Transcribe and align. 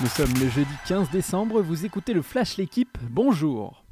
Nous 0.00 0.08
sommes 0.08 0.34
le 0.40 0.48
jeudi 0.50 0.74
15 0.88 1.10
décembre, 1.10 1.62
vous 1.62 1.84
écoutez 1.86 2.14
le 2.14 2.22
Flash 2.22 2.56
L'équipe, 2.56 2.98
bonjour 3.10 3.84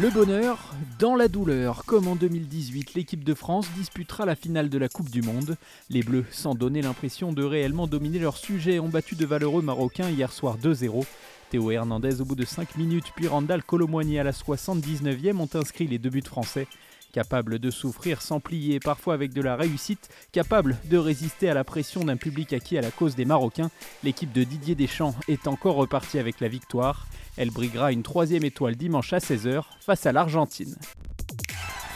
le 0.00 0.08
bonheur 0.08 0.72
dans 0.98 1.16
la 1.16 1.28
douleur, 1.28 1.84
comme 1.84 2.08
en 2.08 2.16
2018, 2.16 2.94
l'équipe 2.94 3.24
de 3.24 3.34
France 3.34 3.68
disputera 3.76 4.24
la 4.24 4.34
finale 4.34 4.70
de 4.70 4.78
la 4.78 4.88
Coupe 4.88 5.10
du 5.10 5.20
Monde. 5.20 5.58
Les 5.90 6.02
Bleus, 6.02 6.24
sans 6.30 6.54
donner 6.54 6.80
l'impression 6.80 7.30
de 7.34 7.44
réellement 7.44 7.86
dominer 7.86 8.18
leur 8.18 8.38
sujet, 8.38 8.78
ont 8.78 8.88
battu 8.88 9.16
de 9.16 9.26
valeureux 9.26 9.60
Marocains 9.60 10.08
hier 10.08 10.32
soir 10.32 10.56
2-0. 10.56 11.04
Théo 11.50 11.70
Hernandez 11.70 12.22
au 12.22 12.24
bout 12.24 12.34
de 12.34 12.46
5 12.46 12.76
minutes, 12.76 13.12
puis 13.14 13.28
Randall 13.28 13.62
Colomwani 13.62 14.18
à 14.18 14.24
la 14.24 14.32
79e 14.32 15.36
ont 15.36 15.50
inscrit 15.52 15.86
les 15.86 15.98
deux 15.98 16.08
buts 16.08 16.22
français. 16.24 16.66
Capable 17.12 17.58
de 17.58 17.70
souffrir 17.70 18.22
sans 18.22 18.40
plier, 18.40 18.80
parfois 18.80 19.12
avec 19.12 19.34
de 19.34 19.42
la 19.42 19.54
réussite, 19.54 20.08
capable 20.32 20.78
de 20.86 20.96
résister 20.96 21.50
à 21.50 21.54
la 21.54 21.62
pression 21.62 22.04
d'un 22.04 22.16
public 22.16 22.54
acquis 22.54 22.78
à 22.78 22.80
la 22.80 22.90
cause 22.90 23.14
des 23.14 23.26
Marocains, 23.26 23.70
l'équipe 24.02 24.32
de 24.32 24.44
Didier 24.44 24.74
Deschamps 24.74 25.14
est 25.28 25.46
encore 25.46 25.76
repartie 25.76 26.18
avec 26.18 26.40
la 26.40 26.48
victoire. 26.48 27.06
Elle 27.36 27.50
briguera 27.50 27.92
une 27.92 28.02
troisième 28.02 28.44
étoile 28.44 28.76
dimanche 28.76 29.12
à 29.12 29.18
16h 29.18 29.62
face 29.80 30.06
à 30.06 30.12
l'Argentine. 30.12 30.74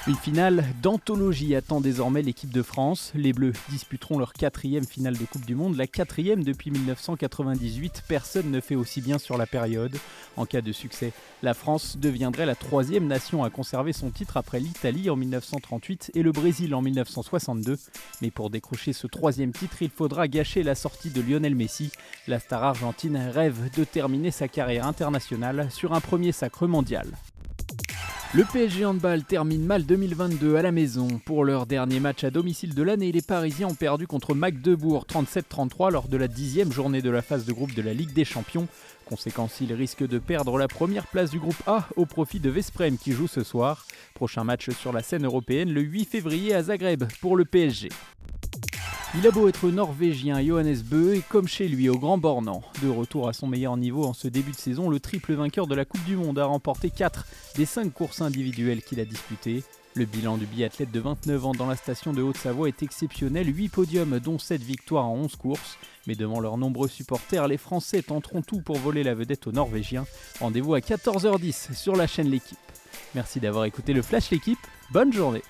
Une 0.08 0.14
finale 0.14 0.64
d'anthologie 0.82 1.56
attend 1.56 1.80
désormais 1.80 2.22
l'équipe 2.22 2.52
de 2.52 2.62
France. 2.62 3.10
Les 3.16 3.32
Bleus 3.32 3.54
disputeront 3.70 4.20
leur 4.20 4.34
quatrième 4.34 4.86
finale 4.86 5.18
de 5.18 5.24
Coupe 5.24 5.44
du 5.44 5.56
Monde, 5.56 5.76
la 5.76 5.88
quatrième 5.88 6.44
depuis 6.44 6.70
1998. 6.70 8.04
Personne 8.06 8.52
ne 8.52 8.60
fait 8.60 8.76
aussi 8.76 9.00
bien 9.00 9.18
sur 9.18 9.36
la 9.36 9.46
période. 9.46 9.96
En 10.36 10.46
cas 10.46 10.60
de 10.60 10.70
succès, 10.70 11.12
la 11.42 11.54
France 11.54 11.96
deviendrait 11.96 12.46
la 12.46 12.54
troisième 12.54 13.08
nation 13.08 13.42
à 13.42 13.50
conserver 13.50 13.92
son 13.92 14.10
titre 14.10 14.36
après 14.36 14.60
l'Italie 14.60 15.10
en 15.10 15.16
1938 15.16 16.12
et 16.14 16.22
le 16.22 16.30
Brésil 16.30 16.72
en 16.76 16.82
1962. 16.82 17.76
Mais 18.22 18.30
pour 18.30 18.50
décrocher 18.50 18.92
ce 18.92 19.08
troisième 19.08 19.50
titre, 19.50 19.82
il 19.82 19.90
faudra 19.90 20.28
gâcher 20.28 20.62
la 20.62 20.76
sortie 20.76 21.10
de 21.10 21.20
Lionel 21.20 21.56
Messi. 21.56 21.90
La 22.28 22.38
star 22.38 22.62
argentine 22.62 23.16
rêve 23.16 23.70
de 23.76 23.82
terminer 23.82 24.30
sa 24.30 24.46
carrière 24.46 24.86
internationale 24.86 25.66
sur 25.72 25.94
un 25.94 26.00
premier 26.00 26.30
sacre 26.30 26.68
mondial. 26.68 27.08
Le 28.34 28.44
PSG 28.44 28.84
Handball 28.84 29.22
termine 29.22 29.64
mal 29.64 29.84
2022 29.84 30.56
à 30.56 30.62
la 30.62 30.72
maison. 30.72 31.20
Pour 31.24 31.44
leur 31.44 31.64
dernier 31.64 32.00
match 32.00 32.24
à 32.24 32.30
domicile 32.30 32.74
de 32.74 32.82
l'année, 32.82 33.12
les 33.12 33.22
Parisiens 33.22 33.68
ont 33.68 33.74
perdu 33.74 34.06
contre 34.06 34.34
Magdebourg 34.34 35.06
37-33 35.08 35.92
lors 35.92 36.08
de 36.08 36.16
la 36.16 36.28
dixième 36.28 36.72
journée 36.72 37.00
de 37.00 37.08
la 37.08 37.22
phase 37.22 37.46
de 37.46 37.52
groupe 37.52 37.72
de 37.74 37.82
la 37.82 37.94
Ligue 37.94 38.12
des 38.12 38.24
Champions. 38.24 38.66
Conséquence, 39.06 39.60
ils 39.60 39.72
risquent 39.72 40.06
de 40.06 40.18
perdre 40.18 40.58
la 40.58 40.66
première 40.66 41.06
place 41.06 41.30
du 41.30 41.38
groupe 41.38 41.62
A 41.66 41.88
au 41.96 42.04
profit 42.04 42.40
de 42.40 42.50
Vesprem 42.50 42.98
qui 42.98 43.12
joue 43.12 43.28
ce 43.28 43.44
soir. 43.44 43.86
Prochain 44.14 44.42
match 44.44 44.70
sur 44.70 44.92
la 44.92 45.02
scène 45.02 45.24
européenne 45.24 45.72
le 45.72 45.80
8 45.80 46.04
février 46.06 46.52
à 46.52 46.64
Zagreb 46.64 47.04
pour 47.20 47.36
le 47.36 47.44
PSG. 47.44 47.88
Il 49.18 49.26
a 49.26 49.30
beau 49.30 49.48
être 49.48 49.70
norvégien, 49.70 50.44
Johannes 50.44 50.82
Bö 50.84 51.14
est 51.14 51.26
comme 51.26 51.48
chez 51.48 51.68
lui 51.68 51.88
au 51.88 51.98
Grand 51.98 52.18
Bornand. 52.18 52.62
De 52.82 52.88
retour 52.88 53.28
à 53.28 53.32
son 53.32 53.46
meilleur 53.46 53.78
niveau 53.78 54.04
en 54.04 54.12
ce 54.12 54.28
début 54.28 54.50
de 54.50 54.56
saison, 54.56 54.90
le 54.90 55.00
triple 55.00 55.32
vainqueur 55.32 55.66
de 55.66 55.74
la 55.74 55.86
Coupe 55.86 56.04
du 56.04 56.16
Monde 56.16 56.38
a 56.38 56.44
remporté 56.44 56.90
4 56.90 57.26
des 57.54 57.64
5 57.64 57.90
courses 57.94 58.20
individuelles 58.20 58.82
qu'il 58.82 59.00
a 59.00 59.06
disputées. 59.06 59.64
Le 59.94 60.04
bilan 60.04 60.36
du 60.36 60.44
biathlète 60.44 60.90
de 60.90 61.00
29 61.00 61.46
ans 61.46 61.54
dans 61.54 61.66
la 61.66 61.76
station 61.76 62.12
de 62.12 62.20
Haute-Savoie 62.20 62.68
est 62.68 62.82
exceptionnel, 62.82 63.46
8 63.56 63.70
podiums 63.70 64.20
dont 64.20 64.38
7 64.38 64.62
victoires 64.62 65.06
en 65.06 65.14
11 65.14 65.36
courses. 65.36 65.78
Mais 66.06 66.14
devant 66.14 66.38
leurs 66.38 66.58
nombreux 66.58 66.88
supporters, 66.88 67.48
les 67.48 67.56
Français 67.56 68.02
tenteront 68.02 68.42
tout 68.42 68.60
pour 68.60 68.76
voler 68.76 69.02
la 69.02 69.14
vedette 69.14 69.46
aux 69.46 69.52
Norvégiens. 69.52 70.04
Rendez-vous 70.40 70.74
à 70.74 70.80
14h10 70.80 71.72
sur 71.74 71.96
la 71.96 72.06
chaîne 72.06 72.28
L'équipe. 72.28 72.58
Merci 73.14 73.40
d'avoir 73.40 73.64
écouté 73.64 73.94
le 73.94 74.02
Flash 74.02 74.30
L'équipe, 74.30 74.58
bonne 74.90 75.12
journée 75.12 75.42